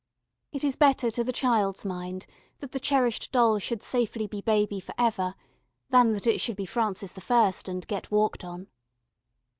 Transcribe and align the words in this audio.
It 0.51 0.63
is 0.63 0.75
better 0.75 1.11
to 1.11 1.23
the 1.23 1.31
child's 1.31 1.85
mind 1.85 2.25
that 2.57 2.71
the 2.71 2.79
cherished 2.79 3.31
doll 3.31 3.59
should 3.59 3.83
safely 3.83 4.25
be 4.25 4.41
baby 4.41 4.79
for 4.79 4.95
ever, 4.97 5.35
than 5.89 6.13
that 6.13 6.25
it 6.25 6.41
should 6.41 6.55
be 6.55 6.65
Francis 6.65 7.11
the 7.13 7.21
First 7.21 7.67
and 7.69 7.85
get 7.87 8.09
walked 8.09 8.43
on. 8.43 8.65